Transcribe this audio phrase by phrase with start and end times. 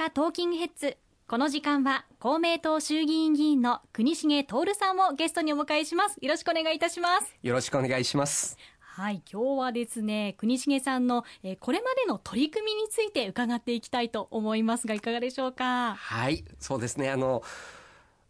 [0.00, 0.96] 阪トーキングヘッズ。
[1.28, 6.16] この時間は公明党衆議院議員の国重徹さんをゲストにお迎えします。
[6.22, 7.36] よろしくお願いいたします。
[7.42, 8.56] よろしくお願いします。
[8.78, 15.96] はい今日はですね国重さんの、えー、これまでの取り組みについて伺っていきたいと思いますがいかがでしょうか？
[15.96, 17.10] はいそうですね。
[17.10, 17.42] あの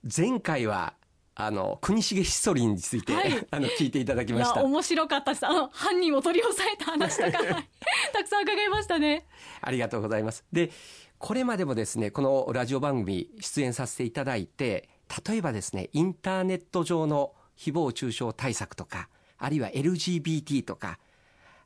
[0.04, 0.94] 前回は
[1.36, 4.64] あの国重ヒストリーについて、はい、 あの聞いていただきました。
[4.64, 5.46] 面白かったです。
[5.46, 7.38] あの犯人を取り押さえた話とか
[8.12, 9.28] たくさん伺いましたね。
[9.60, 10.44] ありがとうございます。
[10.52, 10.72] で
[11.20, 14.88] これまでもですねこのラジオ番組出演させていただいて
[15.28, 20.98] 例えばですねインターネット上の誹謗中傷対策とかあるいは LGBT とか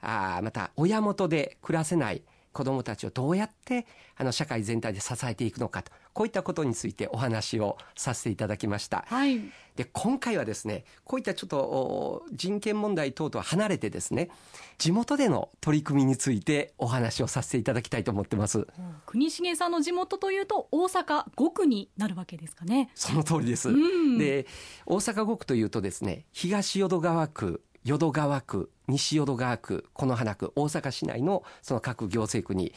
[0.00, 3.86] あまた親元で暮らせない子どもたちをどうやって
[4.16, 9.04] あの社会全体で支えていくのかとこういったことについてお話をさせていただきました。
[9.08, 9.40] はい、
[9.74, 14.30] で今回はですねこういったちょっと人権問題等とは離れてですね
[14.78, 18.66] 地元での取り組みについてお話をさせていただきたいと思ってます。
[19.06, 22.90] 国重さんの地元というと大阪5区になるわけですかね。
[22.94, 23.70] その通りです。
[23.70, 24.46] うん、で
[24.86, 32.72] 大阪5区というとですね東淀川区淀川区西淀川区此花区大阪市内のその各行政区に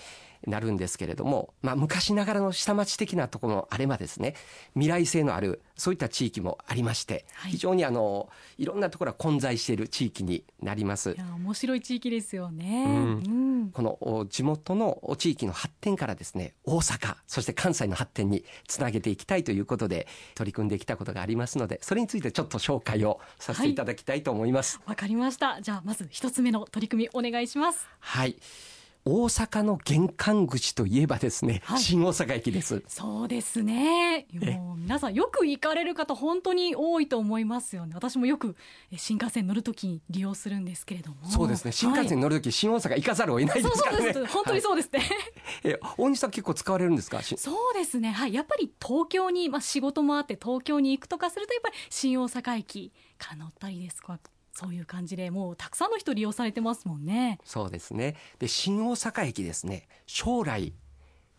[0.45, 4.35] なるんですけれども、まあ、昔ながらの下町的なところもあればですね
[4.73, 11.15] 未来性のあるそういった地域もありまして、はい、非常にあのいろんなところが混在している地域になります。
[11.35, 12.93] 面白い地域ですよね、うん。
[12.93, 23.77] うん、この地元の地域の発展からですね大阪そして関西の発展につなげていきたいということで取り組んできたことがありますのでそれについてちょっと紹介をさせてい。
[23.77, 24.77] ただきたいと思います。
[24.77, 25.61] わ、はい、かりました。
[25.61, 27.88] じゃあまず一つ目の取り組みお願いします。
[27.99, 28.35] はい
[29.09, 32.83] 大阪の玄関口といえばですね、はい、新大阪駅です。
[32.88, 34.27] そうですね。
[34.33, 37.94] もう皆さんよく行かれる方本当に多いと思いますよね。
[37.95, 38.58] 私もよく
[38.97, 41.17] 新幹線乗るときに利用するんですけれども。
[41.30, 41.72] そうですね。
[41.72, 44.14] 新幹線乗るとき、はい、新大阪行かざるを得ないですからね。
[44.27, 45.09] 本当にそうですね、はい、
[45.64, 47.21] え大西さん結構使われるんですか？
[47.23, 48.11] そうですね。
[48.11, 48.33] はい。
[48.33, 54.19] やっぱり東京にまあ仕事もあって東京に行くとかするとやっぱり新大阪駅から乗ったりですか？
[54.58, 57.37] そういう感じでもうたくさんの人利用されてますもんね。
[57.45, 58.15] そうですね。
[58.39, 59.87] で新大阪駅ですね。
[60.08, 60.73] 将来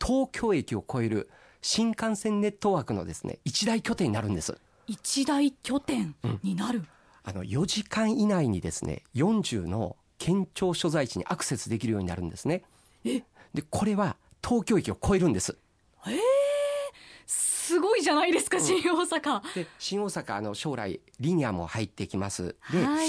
[0.00, 1.28] 東京駅を超える
[1.60, 4.56] 新幹線ネットワークのですね一大拠点になるんです。
[4.86, 6.78] 一大拠点になる。
[6.78, 6.88] うん、
[7.24, 12.62] あの4時間以内にですね40の県庁所在地にアクセスできるようになるんですね。
[13.04, 13.24] え？
[13.52, 14.16] でこれは
[14.46, 15.58] 東京駅を超えるんです。
[16.06, 16.37] えー？
[17.68, 19.54] すごいじゃないですか、新大阪。
[19.54, 22.56] で新大阪あの将来リニアも入ってきます。
[22.72, 23.08] で、はい、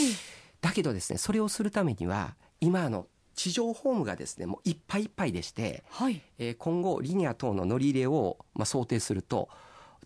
[0.60, 9.48] だけどですねそれをするためには今あの地上ホームがですねもういっぱいいっぱいでして、はい、えー、今後リニア等の乗り入れを、まあ、想定すると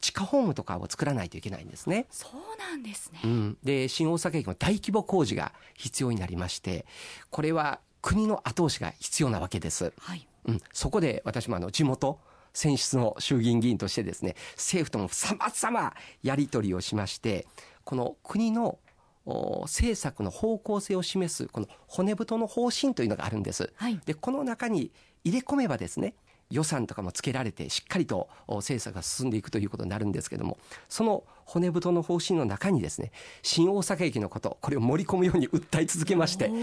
[0.02, 2.06] 地下ホームとかを作らないといけないんですね。
[2.12, 3.22] そうなんですね。
[3.24, 6.86] うん、で新大阪駅も大規模工事が必要になりまして
[7.32, 9.94] これは国の後押しが必要なわけです。
[9.98, 12.20] はい、うん、そこで私もあの地元
[12.54, 17.48] 選出の衆議院議員としてですね政府ともさまざまやり取りをしまして
[17.84, 18.80] この国の
[19.26, 23.72] 政策の方向性を示すこの骨太の方針というのがあるんです。
[23.76, 24.92] はい、でこの中に
[25.24, 26.16] 入れ込めばですね
[26.50, 30.58] 予算とかもつけられてしっかりと政策が進んでいくということになるんですけども
[30.90, 33.12] その骨太の方針の中にですね
[33.42, 36.54] 新大阪駅のことこれを盛り込むように訴え続けましてで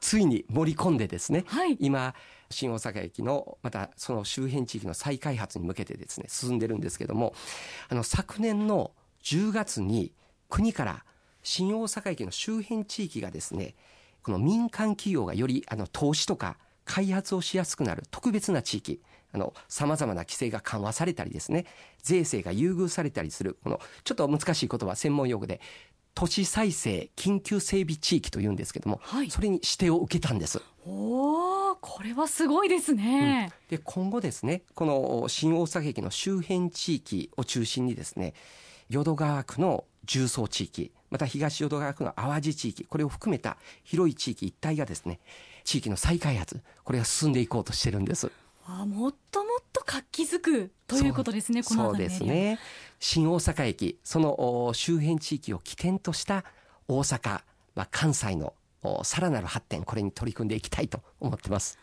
[0.00, 2.14] ついに盛り込んでですね、はい、今
[2.50, 7.34] 新大阪駅のまたその周辺地域の再開発に向けてですね進んでるんですけども
[7.88, 10.12] あの昨年の10月に
[10.48, 11.04] 国から
[11.42, 13.74] 新大阪駅の周辺地域がですね
[14.22, 19.00] この民間企業がよりあの投資とか開発をしやすくなる特別な地域
[19.32, 21.66] あの様々な規制が緩和されたりですね。
[22.02, 23.58] 税制が優遇されたりする。
[23.62, 25.60] このちょっと難しい言葉専門用語で
[26.14, 30.60] 都市再生緊急整備地域というんですけども、はい、それに指定を受けたんです。
[30.86, 38.34] おこれはすごいですね、うん、で今後ですねこの新大阪駅の周辺地域を中心にですね
[38.88, 45.20] 淀川区の重層地域また東淀川区の淡路地域これを含めた広い地域一帯がですね
[45.64, 48.30] 地域の再開発これが進んでいこうとしてるんです。
[48.66, 52.58] あもっともっと活気づくということですね、このそうですね。
[53.00, 56.44] 新大阪駅、その周辺地域を起点とした
[56.86, 57.40] 大阪、
[57.74, 58.54] まあ、関西の
[59.02, 61.78] さらなる発展、これに取り組んでいきたいと思ってます。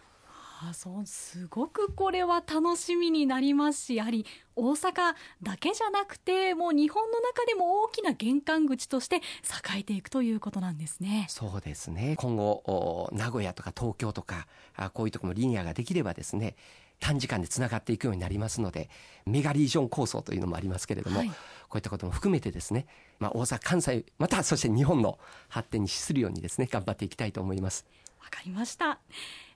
[0.61, 4.25] あそうすごくこれは楽しみになりますしやはり
[4.57, 11.27] 大阪だけじゃなくてもう日本の中でも大きな玄関口として栄えていくということなんですね。
[11.29, 12.15] そうですね。
[12.17, 16.57] 今後名古屋とか東京とかあこういうところのリニアができればですね
[17.00, 18.89] 短時間でつながっていくようになりますので
[19.25, 21.35] メガリージョン構想というのもありますけれども、はい、こ
[21.75, 22.85] ういったことも含めてですね、
[23.19, 25.17] まあ、大阪関西またそして日本の
[25.47, 27.85] 発展に資するようにですね頑張っていきたいと思います。
[28.30, 29.00] わかりました。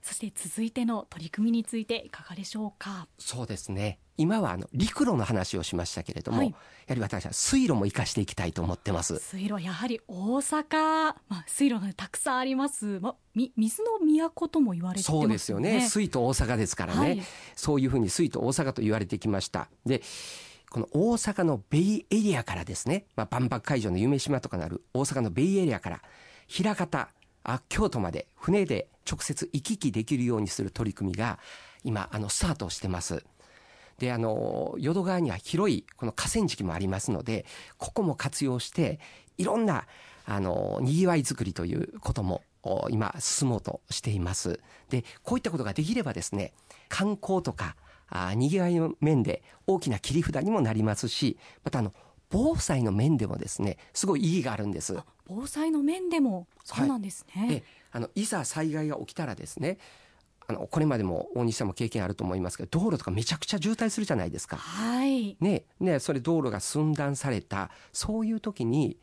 [0.01, 3.07] そして続いての取り組みについていかがでしょうか？
[3.19, 3.99] そうですね。
[4.17, 6.55] 今はあの陸路の話をしましたけれども、はい、や
[6.89, 9.19] はり私は水路も生かしていきたいと思ってます。
[9.19, 15.87] 水路やはり大阪、まあ、水路がたくさんあります、まあ、み水の都とも言われて、ね、そうですよね。
[15.87, 17.23] 水と大阪ですからね、はい、
[17.55, 19.69] そういうふうに水と大阪と言われてきました。
[19.85, 20.01] で
[20.71, 26.01] この大阪のベイエリアからですね、まあ、万博会場の夢島とかなる大阪のベイエリアから
[26.63, 27.09] 枚方
[27.43, 31.39] あ京都まで船で直接行き来できるようにする取り組みが
[31.83, 33.23] 今あのスタートしてます。
[33.99, 37.45] であの淀川には広いこの河川敷もありますので
[37.77, 38.99] ここも活用して
[39.37, 39.85] いろんな
[40.25, 42.43] あのにぎわいづくりということも
[42.89, 44.59] 今進もうとしています。
[44.89, 46.53] でこういったことができればですね
[46.89, 47.75] 観光とか
[48.09, 51.93] あにぎわいの面で大きな切り札にもなりますしまたあの
[52.33, 54.97] 防災の面でもですねすごい意義があるんです
[55.27, 59.77] 防災の面でもそうなんですね、はい、あのいざ災害が起きたらですね
[60.47, 64.57] あのこれまでも大西さんも経験あると思いますけど道路とかめちゃくちゃ渋滞するじゃないですか。
[64.57, 68.97] はい、ねねそれ道路が寸断されたそういう時に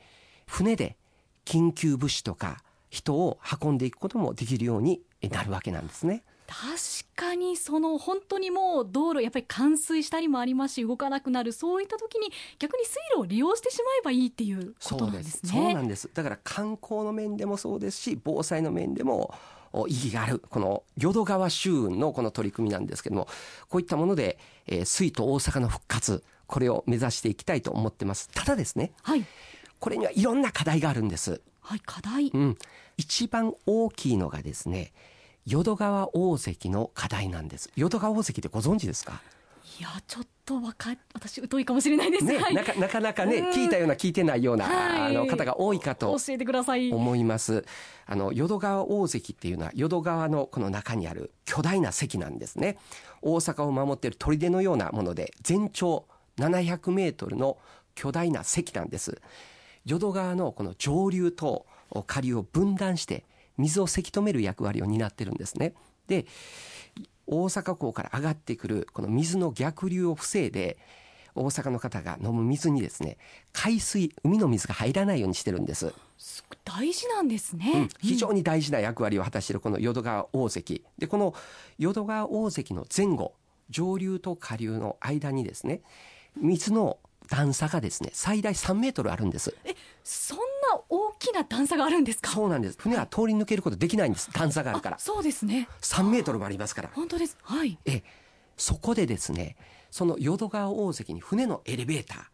[0.47, 0.97] 船で
[1.47, 5.00] 緊急物資とか人を運んでいくこともできるように
[5.31, 6.25] なるわけなんですね。
[6.50, 15.50] 確かにその本当にもう道路やっぱり冠水したりもありますし動かなくなるそういった時に逆に水路を利用してしまえばいいっていうことなんですね。
[15.52, 16.11] そうなんです。
[16.12, 19.32] だから観光の面でもそうですし防災の面でも
[19.87, 23.29] 意義があるこの淀川周運のこの取り組みなんですけども
[23.69, 24.37] こういったもので、
[24.67, 28.29] えー、水と大阪の復活これを目指していきたいと思ってます。
[28.35, 29.25] ただですね、はい、
[29.79, 31.41] これにはいろんな課題があるんです。
[31.61, 32.58] はい課題、うん、
[32.97, 34.93] 一番大きいのがですね
[35.47, 37.71] 淀川大関の課題なんです。
[37.77, 39.21] 淀川大関ってご存知ですか？
[39.79, 42.25] いやちょっとわか私疎いかもしれないです。
[42.25, 46.93] ね、なかなかなかね聞いたような聞いてないような、はい、あの方が多いかと教えてください。
[46.93, 47.65] 思います。
[48.07, 52.77] あの淀川大関っていうのは淀川のこの中にある巨大な関なんですね。
[53.23, 57.57] 大阪を守っている砦のようなもので全長700メートルの
[57.95, 59.23] 巨大な関なんです。
[59.87, 61.65] 淀川のこの上流と
[62.07, 63.25] 下流を分断して
[63.61, 65.75] 水をせき止める役割を担ってるんですね。
[66.07, 66.27] で
[67.27, 70.79] 大阪港から上がってくるこの水の逆流を防いで
[71.35, 73.19] 大阪の方が飲む水にですね
[73.53, 75.95] 海水海の水が入らないようにしてるんです。
[76.65, 80.85] 大事なんですね、うん、非常に大事な役割を果たしているこの淀川大関。
[80.99, 81.35] でこの
[81.79, 83.35] 淀川大関の前後
[83.71, 85.83] 上流と下流の間にですね
[86.37, 86.99] 水の
[87.31, 89.55] 段差がですね最大3メートルあるんです。
[89.65, 89.75] え
[90.05, 90.43] そんな
[90.88, 92.31] 大きな段差があるんですか？
[92.31, 92.77] そうなんです。
[92.79, 94.99] 船は通り抜けることできないんです段差があるから。
[94.99, 95.69] そうですね。
[95.81, 96.91] 3メートルもありますから。
[96.93, 97.38] 本当です。
[97.43, 97.79] はい。
[97.87, 98.03] え
[98.56, 99.56] そこでですね
[99.91, 102.31] その淀川大関に船のエレベータ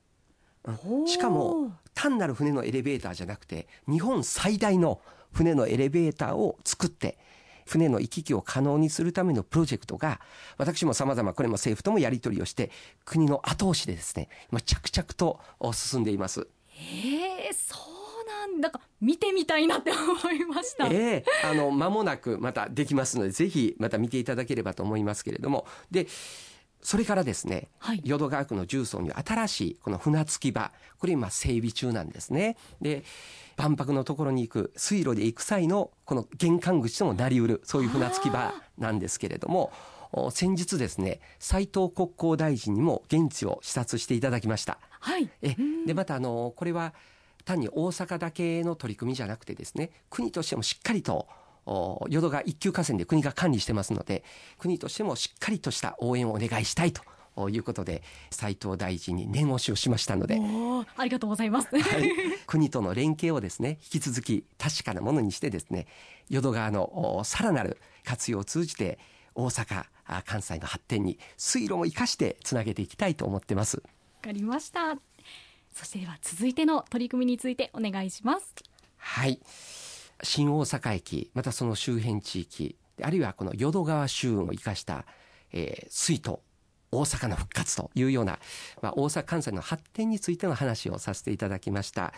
[0.65, 1.07] ー。
[1.07, 5.01] しかも単なる船のエレベーターじゃなくて日本最大の
[5.33, 7.19] 船のエレベーターを作って
[7.67, 10.21] 船の行き来を可能にするためのプロジェクトが
[10.57, 12.71] 私も様々これも政府ともやり取りをして
[13.05, 15.41] 国の後押しでですね今着々と
[15.73, 16.47] 進んでいます。
[16.79, 17.79] えー、そ
[18.25, 20.87] うなんだか見てみたいなって思いました。
[20.89, 26.07] ええー、あの間もなくまたできますのでぜひまた見ていただければと思いますけれどもで
[26.87, 32.57] それからですね、はい、淀川区の重曹には新しいこの船着き場これ今整備中なんですね。
[32.81, 33.03] で
[33.57, 39.73] 万博のところに行く水路で行く際のこの玄関口ともなりうるそういう船着き場なんですけれども
[40.31, 44.79] 先日ですね斉藤国交大臣にも現地を視察していただきました。
[45.01, 46.95] はい、えでまたあのこれは
[47.45, 51.27] 単に大阪だけの取り組みじゃなくてですね国としてもしっかりと
[52.09, 54.25] 淀川一級河川で国が管理してますので
[54.59, 57.03] 国としてもしっかりとした応援をお願いしたいと
[57.37, 60.41] ということで斉藤大臣に念押しをしましたので。
[60.97, 62.11] ありがとうございます、はい、
[62.47, 65.87] 国との連携をですね引き続き確かなものにしてですね
[66.31, 68.99] 淀川のさらなる活用を通じて
[69.35, 69.85] 大阪
[70.25, 73.77] 関西の発展に水路も生かしてつなげていきたいと思ってます。
[73.77, 73.83] わ
[74.23, 74.97] かりました。
[75.75, 78.55] そしてでは続いての取り組みについてお願いします。
[78.97, 79.39] はい
[80.23, 85.05] 新大阪駅またその周辺地域あるいはこの淀川周運を生かした、
[85.53, 86.43] えー、水と
[86.93, 88.39] 大阪の復活というような、
[88.81, 92.15] まあ、大阪関西の発展についての話をさせていただきました。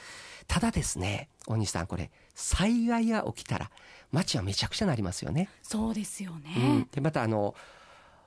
[0.47, 3.71] ただですね大西さんこれ災害が起きたら
[4.13, 5.49] 街はめちゃくちゃなりますよね。
[5.63, 7.55] そうですよね、うん、でまたあの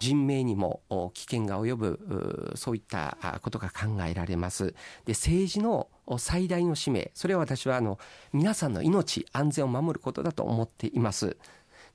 [0.01, 0.81] 人命にも
[1.13, 4.73] 危険が及ぶそういったことが考えられます
[5.05, 7.99] で政治の最大の使命それは私はあの
[8.33, 11.37] 皆さんの命安全を守ることだと思っています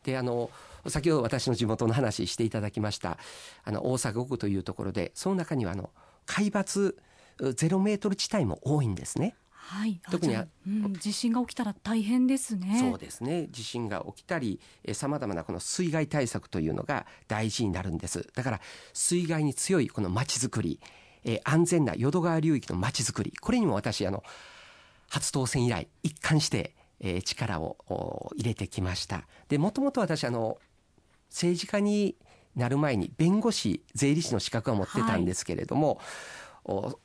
[0.05, 0.51] であの
[0.87, 3.19] 先ほど私の地元の話していただきました
[3.65, 5.91] あの大阪区というところでその中にはあの
[6.27, 6.95] 海抜
[7.57, 9.35] ゼロメートル地帯も多いんですね。
[9.69, 12.79] はい、特に、うん、地震が起きたら大変ですね。
[12.79, 13.49] そうですね。
[13.51, 14.61] 地震が起きたり、
[14.93, 18.29] さまざまなこの水害対策というのが大事になるんです。
[18.37, 18.61] だから
[18.93, 20.79] 水害に強いこの街づくり、
[21.25, 24.23] えー、安全な淀川流域の街づくり、これにも私あの
[25.09, 29.27] 初当選以来一貫して、えー、力を入れてきました。
[29.49, 30.59] で、もともと私あの
[31.29, 32.15] 政治家に
[32.55, 35.97] なる前に弁護士税理士の資格は持ってたんですけれども。
[35.97, 36.07] はい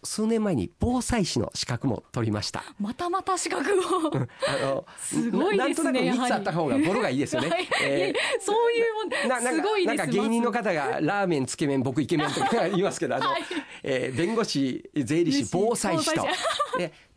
[0.04, 2.64] 数年前に防災士の資格も取りました。
[2.80, 4.12] またまた資格を。
[4.48, 6.04] あの、すごいですね。
[6.04, 7.50] なんとなく3つあった方がボロがいいですよね。
[7.50, 13.42] はいえー、そういうもん、なすごいですなんか芸人の方がラーメン、つけ麺、僕イケメンとか言いますけど、あの、はい、
[13.84, 16.26] えー、弁護士、税理士、防災士と。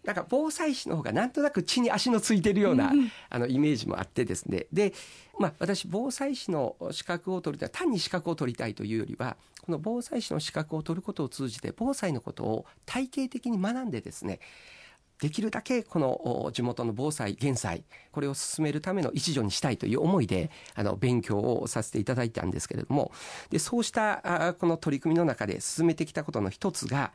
[0.05, 2.93] でなんか防災士の方がなんとなく地に足のついてるような、
[3.31, 4.67] あのイメージもあってですね。
[4.73, 4.93] で、
[5.39, 14.41] まあ、私防災士の資格を取りたい単に資格を取りたいというよりはこの防災士の資格を取ることを通じて防災のことを体系的に学んでですね
[15.21, 23.13] できるだけこの地元の防災減災これを進めるための一助にしたいという思いであの勉強をさせていただいたんですけれども。
[23.51, 27.13] でそうしたこの取り組みの中で進めてきたことの一つが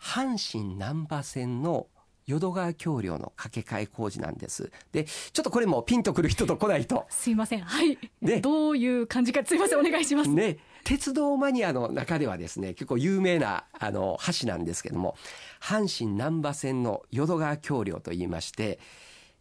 [0.00, 1.86] 阪神難波線の
[2.26, 4.70] 淀川橋梁の架け替え工事なんです。
[4.92, 7.06] で、ちょっとこれもピンとくる人と来ないと。
[7.08, 7.60] すいません。
[7.60, 7.98] はい。
[8.20, 10.30] で、どういう感じか、すいません、お願いします。
[10.30, 10.58] ね。
[10.84, 15.16] 鉄道マニアの中ではですね、結構有名な、あの、橋なんですけども、
[15.60, 18.78] 阪神難波線の淀川橋梁と言いまして、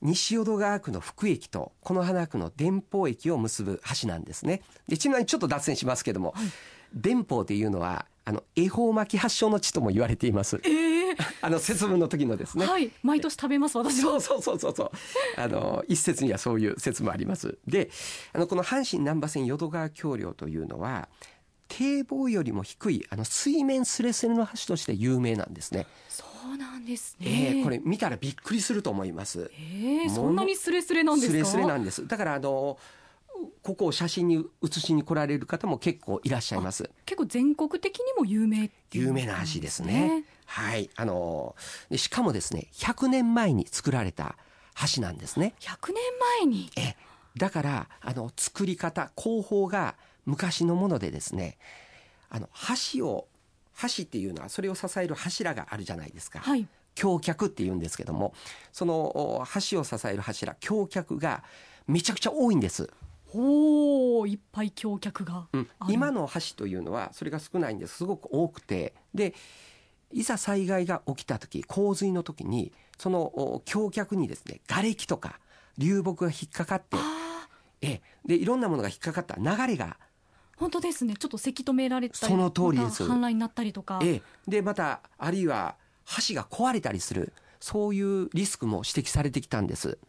[0.01, 4.61] 西淀川区の福駅と此花区の電報駅を結ぶ橋なんですね。
[4.87, 6.47] で、ちなみにちょっと脱線しますけども、はい、
[6.93, 10.59] 電報っていうのは、あの、恵方巻き発祥の地とも言われています。
[10.63, 12.65] えー、 あの、節分の時のですね。
[12.65, 12.91] はい。
[13.01, 14.21] 毎年食べます、私は。
[14.21, 14.91] そうそうそうそう。
[15.37, 17.57] あの、一説にはそういう説もあります。
[17.67, 17.89] で、
[18.33, 21.09] あの、この阪神難波線淀川橋梁というのは、
[21.67, 25.87] 堤防よりも低い、あの、水面すれすれの橋として有名なんですね。
[26.09, 27.25] そうなんですね。
[27.27, 29.49] えー、これ見たらびっくりすると思います。
[29.55, 31.33] えー、そんなにスレスレなんですか？
[31.33, 32.05] スレスレなんです。
[32.07, 32.77] だから、あの、
[33.63, 36.89] ここを写真に写しに来られる方も結構いらっしゃいます。
[37.05, 40.23] 結構全国的にも有名、ね、有名な橋ですね。
[40.45, 40.89] はい。
[40.95, 41.55] あの、
[41.95, 44.35] しかもですね、100年前に作られた
[44.95, 45.53] 橋なんですね。
[45.59, 45.95] 100年
[46.39, 46.71] 前に？
[46.77, 46.95] え、
[47.37, 49.95] だから、あの、作り方、工法が
[50.25, 51.57] 昔のものでですね、
[52.29, 52.49] あの、
[52.93, 53.27] 橋を、
[53.81, 56.39] 橋っていうのはそれを支える柱があるじゃないですか。
[56.39, 56.67] はい。
[56.95, 58.33] 橋脚って言うんですけども、
[58.73, 61.43] その橋を支える柱、橋脚が
[61.87, 62.89] めちゃくちゃ多いんです。
[63.33, 67.97] おいっぱい橋脚が、うん、今の橋というのはそれが少ないんです。
[67.97, 68.93] すごく多くて。
[69.13, 69.33] で
[70.13, 75.39] いざ災害が起きた時洪水の時にその橋脚にですね瓦礫とか
[75.77, 76.97] 流木が引っかかって
[77.81, 79.35] えでいろんなものが引っかかった。
[79.37, 79.97] 流れが。
[80.57, 81.15] 本当ですね。
[81.17, 83.03] ちょっとせき止められたりその通りです。
[83.03, 83.99] 氾濫になったりとか。
[84.03, 84.21] え。
[84.47, 85.75] でまたあるいは
[86.27, 87.33] 橋が壊れたりする。
[87.61, 89.99] そういうリスクも指摘されてきたんです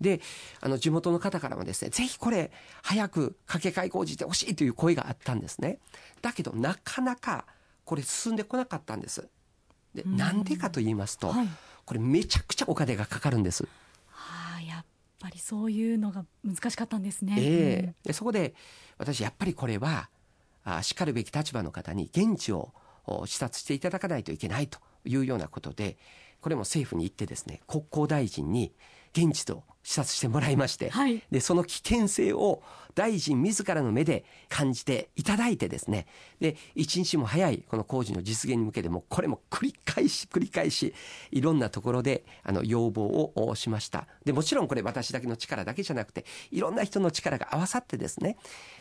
[0.00, 0.20] で、
[0.60, 2.52] あの、地元の方からもですね、ぜひこれ、
[2.82, 5.78] 早く架け替え工事してほしいという声があったんですね。
[6.22, 7.46] だけど、なかなか、
[7.84, 9.28] これ進んでこなかったんです。
[9.94, 11.48] で、なんでかと言いますと、はい、
[11.84, 13.66] これめちゃくちゃお金がかかるんです。
[14.08, 14.84] はあ、やっ
[15.18, 17.34] ぱりそういうのが難しかったんですね。
[17.38, 18.54] ええーうん、でそこで、
[18.98, 20.10] 私、やっぱりこれは、
[20.64, 22.74] あしかるべき立場の方に現地を
[23.24, 25.96] 視察していただかないといけないというようなことで、
[26.40, 28.72] これも政府に行ってですね、国交大臣に
[29.12, 32.62] 現地と視察してもらいまして、はい、でその危険性を
[32.94, 36.06] 大臣自らの目で感じていただいてですね。
[36.40, 40.92] で一日も早いこの工事の実現に向けてもこれも繰り返し繰り返し
[41.30, 44.06] いろんなところであの要望をしました。
[44.24, 48.36] でもちろんこれ私だけの力だけじゃなくていろんな人の力が合わさってですね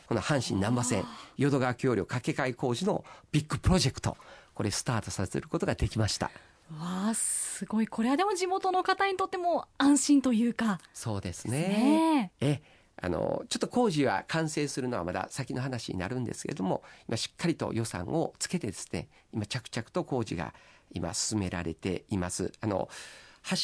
[0.07, 1.05] この阪神難波線
[1.38, 4.17] 淀川橋梁架け替え工事のビッグプロジェクト
[4.55, 6.31] これスタートさせることができました。
[6.72, 12.32] わあすごいこれはでも地元の方にとっても安心というかそうですね。
[12.42, 12.62] え
[13.00, 20.54] あのちょっと工事は完成するのはまだ先の話になるんですけれども今しっかりと予算をつけてですね今着々と工事が
[20.92, 22.52] 今進められています。
[22.60, 22.90] あの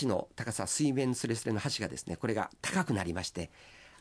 [0.01, 3.51] 橋の高さ水面すれすれの橋がですねこれが高くなりまして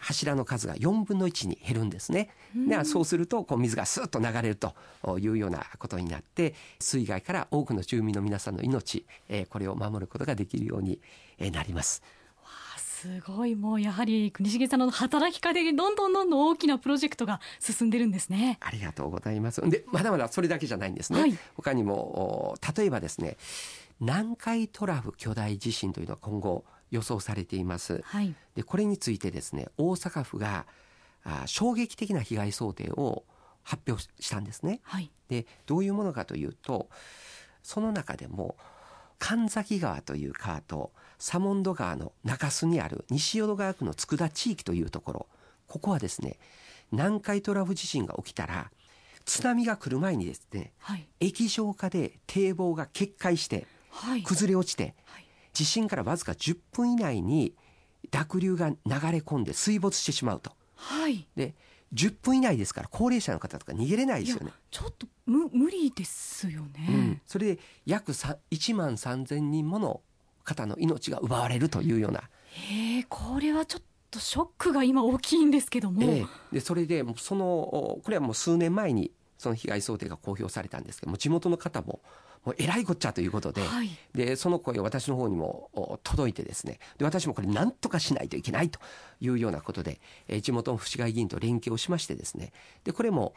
[0.03, 2.29] 柱の数が4分の1に減るんですね。
[2.55, 4.75] でそうするとこう水がスーッと流れると
[5.19, 11.01] いうようなことになって水害から多くの住民の皆さんの命、えー、これを守ることができるように
[11.53, 12.03] なります。
[13.03, 13.57] すごい。
[13.57, 18.59] もうやはり国重さんの働きかけでどんどんどんどん大きなプロジェクトが進んでるんですね。
[18.61, 19.61] ありがとうございます。
[19.69, 23.39] でまだまだそれだけじゃないんですね、はい、他にも例えばですね
[23.99, 28.03] 南海トラフ巨大地震というのは今後予想されています。
[28.05, 30.67] はい、でこれについてですね大阪府が
[31.25, 33.25] あ衝撃的な被害想定を
[33.63, 34.81] 発表したんですね。
[34.85, 36.89] はい、でどういうものかというと
[37.63, 38.57] その中でも
[39.19, 45.27] 神崎川という川と左門戸川の中州にある西淀川区の佃地域というところ
[45.67, 46.39] ここはですね
[46.91, 48.71] 南海トラフ地震が起きたら
[49.25, 53.67] 津波が来る前にですね、はい、液状化で堤防が決壊して
[54.25, 57.55] 崩れ落ちて、はい、地震からわずか10分以内に
[58.11, 60.53] 濁流が流れ込んで水没してしまうと。
[60.75, 61.55] はい、で
[61.95, 64.53] 10分以内ですから高齢者の方とか逃げれないですよね。
[64.71, 70.01] ちょっと無無理ですよね、うん、それで約1万3000人もの
[70.43, 72.21] 方の命が奪われるというような。
[72.51, 76.03] へえこれはちょっとショックが今大きいんですけども。
[76.03, 77.45] えでそれでその
[78.03, 82.01] これはもう数年前にその被害想定が公表されたんですけども地元の方も
[82.45, 88.79] もうえらいこっちゃということではい、でその声を私の方にも届いてですねで私もこれ何とかしないといけないと
[89.21, 92.53] いうようなことで、え地元の府市会議員と連携をしましてですね
[92.85, 93.35] でこれも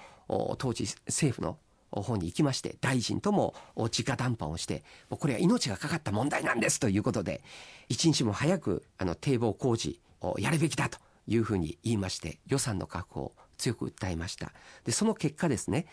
[0.57, 1.57] 当時政府の
[1.91, 7.41] 方に行きまして大臣とも直談判をしてこれは命がかかった問題なんですということで
[7.89, 10.97] 一日も早くあの堤防工事をやるべきだと
[11.27, 14.51] いうふうに言いまして予算の確保を強く訴えました
[14.83, 15.87] でその結果ですね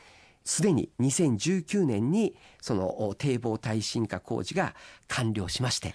[0.45, 4.75] すでに2019年にその堤防耐震化工事が
[5.09, 5.95] 完了しまして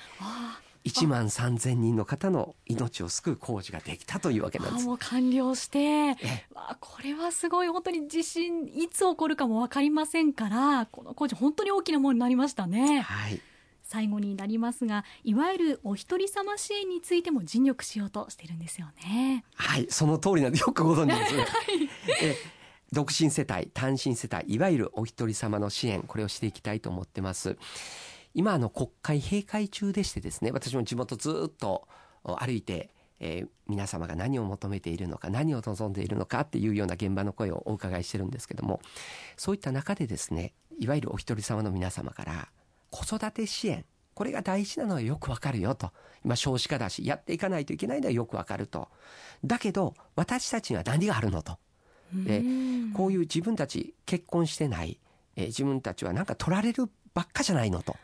[0.86, 4.86] 1万3000人の方の命を救う工事ができたというわけなんです。
[4.86, 6.16] もう完了して
[6.54, 13.02] わこれはすごい本当に地震いつ起こるかも分かりませんからこの工事本当に大きなものになりましたね。
[13.02, 13.42] はい
[13.88, 19.44] 最後になりますがいわゆるお一人様支援についても尽力しようとしてるんですよね。
[19.56, 21.36] はいその通りなんでよくご存知です。
[21.36, 21.90] ね、 はい、
[22.22, 22.36] え
[22.92, 27.58] 独身世帯単身世帯いわゆるお一人様の支援これをしていきたいと思ってます。
[28.34, 31.88] 今あの国会閉会中でしてですね私も地元ずっと
[32.24, 38.82] 歩いてえー、皆様が何を求めているのか何を望んでいるのかっていうような現場の声をお伺いしてるんですけども
[39.36, 42.48] そういった中でですねいわゆるお一人様の皆様から
[42.98, 43.86] 子育て支援。
[44.16, 45.92] これが大事なのはよくわかるよと。
[46.26, 48.88] 今少子化だしやっていかないといけないのはよくわかると。
[49.46, 51.60] だけど私たちには何があるのと。
[52.14, 52.42] で
[52.96, 55.00] こういう自分たち結婚してない、
[55.36, 57.96] えー、自分たちはなんか取られるばっかじゃないのと。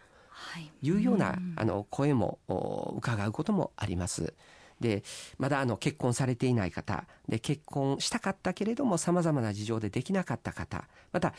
[0.59, 0.91] い。
[0.91, 2.37] うようなあの声も
[2.95, 4.35] 伺うこともあります。
[4.79, 5.03] で
[5.39, 7.05] まだあの結婚されていない方。
[7.27, 10.87] で結婚したかったけれどもさまざまな事情でできなかった方。
[11.11, 11.33] また、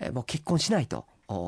[0.00, 1.06] えもう結婚しないと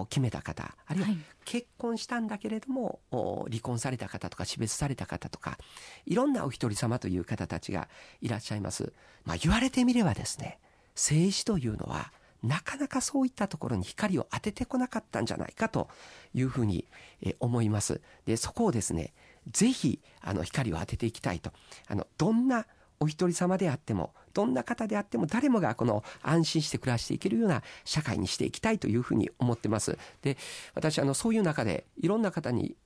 [0.08, 1.08] 決めた方あるいは
[1.44, 3.00] 結婚したんだけれども、
[3.48, 5.58] 離婚された方とか死別された方とか
[6.06, 7.88] いろんなお一人様という方たちが
[8.20, 8.92] いらっしゃいます。
[9.24, 10.58] まあ、言われてみればですね
[10.94, 12.12] 政治というのは
[12.42, 15.88] なかなかそういったところに光を当ててこなかったんじゃないかと
[16.34, 16.86] いうふうに
[17.40, 18.00] 思います。
[18.24, 19.12] で、そこをですね、
[19.50, 21.52] ぜひ、あの、光を当てていきたいと。
[21.88, 22.66] あの、どんな
[23.00, 29.98] お一人様であっても、どんな方であっても誰もがこの安心して暮らしていけるような社会にしていきたいというふうに思ってます。
[30.22, 30.36] で、
[30.74, 32.76] 私、あの、そういう中でいろんな方に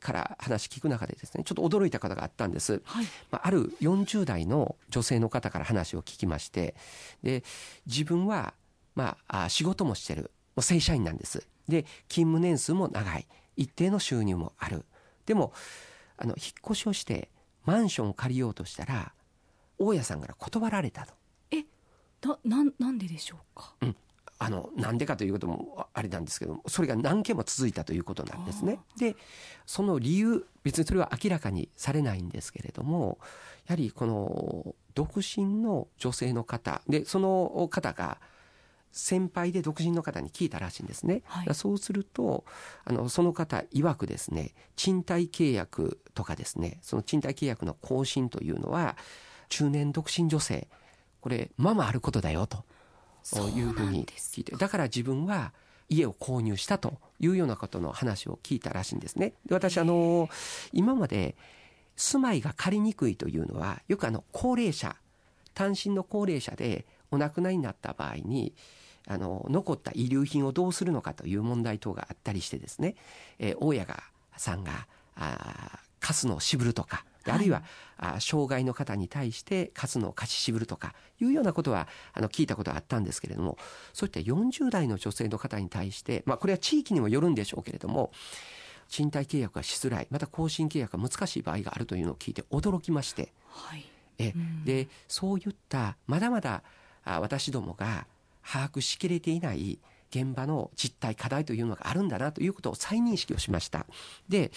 [0.00, 6.74] から話聞く中でですねちょっと驚いた方があったんです、はいまあ、ある40代の女性の方から話を聞きまして
[7.22, 7.44] で
[7.86, 8.54] 自分は
[8.98, 10.22] まあ、仕事もしてる。
[10.22, 11.46] もう正社員なんです。
[11.68, 13.28] で、勤務年数も長い。
[13.56, 14.84] 一定の収入もある。
[15.24, 15.52] でも、
[16.16, 17.30] あの、引っ越しをして、
[17.64, 19.12] マンションを借りようとしたら、
[19.78, 21.14] 大家さんから断られたと。
[21.50, 21.64] え、
[22.44, 23.74] な、な、なんででしょうか？
[23.80, 23.96] うん。
[24.40, 28.78] あの、なんでかということもあれなんですけども、それが何件も続いたということなんですね。
[28.96, 29.16] で、
[29.66, 33.18] その理由、別にそれは明らかにされないんですけれども、
[33.66, 38.20] やはりこの、独身の女性の方、で、その方が、
[38.90, 41.22] 先輩で独身の方に聞いたらしいんですね。
[41.26, 42.44] はい、そうすると
[42.86, 48.96] あのその方曰くですね賃貸契約とかですねその賃貸契約の更新というのは
[49.48, 50.68] 中年独身女性。
[51.20, 52.64] これままあることだよと。
[53.54, 54.06] いうふうに。
[54.06, 55.52] 聞いてだから自分は
[55.88, 59.34] 家を購入したというようなことの話を聞いたらしいんですね。
[59.46, 60.28] で私あの
[60.72, 61.36] 今まで
[61.96, 64.96] 住まいが借りにくいというのはよくあの高齢者
[65.54, 68.54] 単身の高齢者でお亡くなりになった場合に
[69.06, 72.94] あの残った遺留品をどうするのかという問題等があったりしてですね、
[73.38, 74.02] えー、大家が
[74.36, 77.62] さんがあ貸すのを渋るとかあるいは、
[77.98, 83.58] はい、あ障害の方に対して貸すのを貸し渋るとかいうようなことはあの聞いたことがあったんですけれども
[83.92, 88.10] そういった40代の女性の方に対して、まあ、これは地域にもよるんでしょうけれども
[88.88, 93.84] 賃貸契約がしづらいまた更新契約が難しい場合があるというのを聞いて驚きまして、はい、
[94.18, 94.32] え
[94.64, 96.62] でそういったまだまだ
[97.04, 98.06] あ私どもが
[98.42, 99.78] 把握しきれていない
[100.10, 103.86] 現場の実態課題というのがあるんだなということを再認識をしました。
[104.28, 104.50] で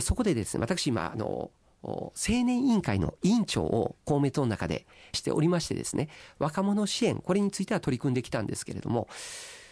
[0.00, 1.50] そこでですね私今あの
[1.84, 9.08] 青年委員会の委員長を公明党の中でしておりましてですね若者支援これについては取り組んできたんですけれども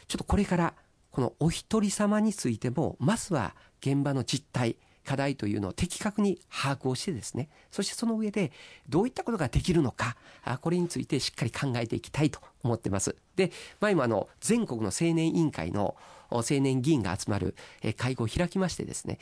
[0.09, 0.75] ちょっとこれから
[1.13, 8.53] このお一人様についても、まずは現場の実態、課題というのを的確に把握をしてですね、そしてその上で
[8.89, 10.17] どういったことができるのか、
[10.61, 13.17] これについてしっかり考えていきたいと思ってます。
[13.37, 15.97] で、前もあの、全国の青年委員会の
[16.31, 17.55] 青年議員が集まる
[17.97, 19.19] 会合を開きましてですね、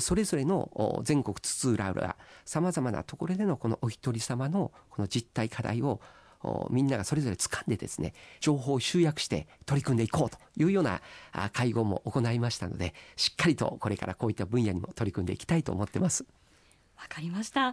[0.00, 6.00] それぞれの全国津々浦々、様々なところでのこのお一人様のこの実態課題を
[6.70, 11.00] みんながそれぞれ掴んでですね、情報を集約して取り組んでいこうというような
[11.52, 16.24] 会合も行いましたので、しっかりとこれからこういった分野にも取り組んでいきたいと思ってます。
[16.96, 17.60] わかりました。
[17.60, 17.64] い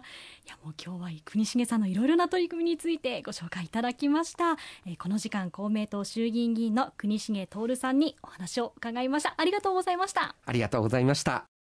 [0.46, 4.52] やもう今日は国重さんのいろいろな取り組みについてご紹介いただきました。
[4.86, 9.34] えー、この時間公明党衆議院議員の国重徹さんにお話を伺いました。
[9.36, 10.36] ありがとうございました。
[10.44, 11.55] ありがとうございました。